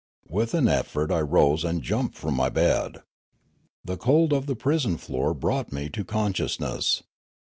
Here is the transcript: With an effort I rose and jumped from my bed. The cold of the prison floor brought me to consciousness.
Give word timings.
With 0.27 0.55
an 0.55 0.67
effort 0.67 1.11
I 1.11 1.19
rose 1.21 1.63
and 1.63 1.83
jumped 1.83 2.17
from 2.17 2.33
my 2.33 2.49
bed. 2.49 3.01
The 3.85 3.97
cold 3.97 4.33
of 4.33 4.47
the 4.47 4.55
prison 4.55 4.97
floor 4.97 5.35
brought 5.35 5.71
me 5.71 5.89
to 5.89 6.03
consciousness. 6.03 7.03